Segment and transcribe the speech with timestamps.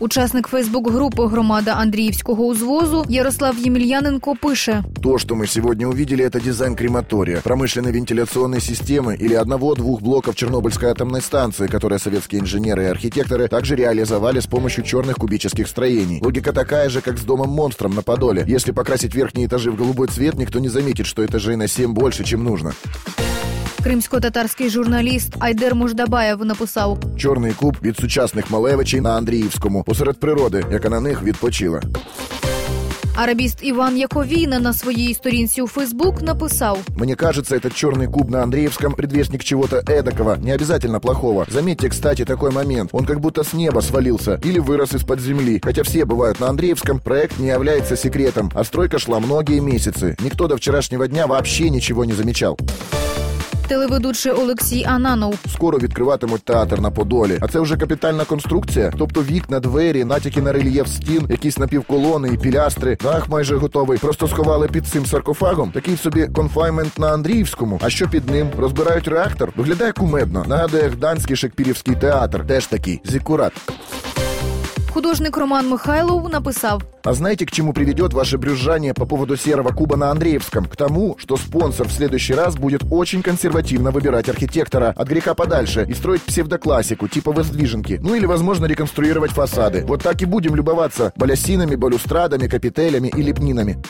[0.00, 6.76] Учасник Фейсбук-групи Громада Андріївського узвозу Ярослав Ємельяненко пише: То, что мы сегодня увидели, это дизайн
[6.76, 13.48] крематория, промышленной вентиляционной системы или одного-двух блоков Чернобыльской атомной станции, которые советские инженеры и архитекторы
[13.48, 16.20] также реализовали с помощью черных кубических строений.
[16.22, 18.44] Логика такая же, как с домом-монстром на Подоле.
[18.46, 22.24] Если покрасить верхние этажи в голубой цвет, никто не заметит, что этажей на 7 больше,
[22.24, 22.72] чем нужно.
[23.82, 30.88] Кримсько-татарський журналіст Айдер Муждабаєв написав: Чорний куб від сучасних Малевичей на Андріївському, посеред природи, яка
[30.88, 31.82] на них відпочила.
[33.16, 38.42] Арабіст Іван Яковійна на своїй сторінці у Фейсбук написав: Мне кажется, этот черный куб на
[38.42, 41.46] Андреевском предвестник чего-то эдакого, не обязательно плохого.
[41.48, 42.90] Заметьте, кстати, такой момент.
[42.92, 45.60] Он как будто с неба свалился или вырос из-под земли.
[45.64, 50.16] Хотя все бывают на Андреевском, проект не является секретом, а стройка шла многие месяцы.
[50.20, 52.58] Никто до вчерашнего дня вообще ничего не замечал.
[53.71, 55.35] Телеведучий Олексій Ананов.
[55.53, 57.37] Скоро відкриватимуть театр на Подолі.
[57.41, 58.93] А це вже капітальна конструкція.
[58.97, 62.97] Тобто вікна, двері, натяки на рельєф стін, якісь напівколони і пілястри.
[63.03, 63.97] Дах майже готовий.
[63.97, 65.71] Просто сховали під цим саркофагом.
[65.71, 67.79] Такий собі конфаймент на Андріївському.
[67.83, 68.49] А що під ним?
[68.57, 69.53] Розбирають реактор.
[69.55, 70.45] Виглядає кумедно.
[70.47, 72.47] Нагадує гданський шекпірівський театр.
[72.47, 73.53] Теж такий зікурат.
[74.93, 79.95] Художник Роман Михайлов написав: А знаете, к чему приведет ваше брюзжание по поводу серого куба
[79.95, 80.65] на Андреевском?
[80.65, 85.85] К тому, что спонсор в следующий раз будет очень консервативно выбирать архитектора от греха подальше
[85.87, 87.99] и строить псевдоклассику, типа воздвиженки.
[88.03, 89.85] Ну или, возможно, реконструировать фасады.
[89.87, 93.81] Вот так и будем любоваться балясинами, балюстрадами, капителями и лепнинами.